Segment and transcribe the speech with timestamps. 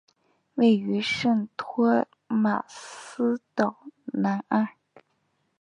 [0.55, 4.67] 位于圣托马斯岛南岸。